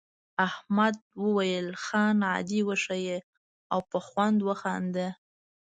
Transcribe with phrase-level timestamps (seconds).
[0.47, 3.17] احمد وویل خان عادي وښیه
[3.73, 5.07] او په خوند وخانده.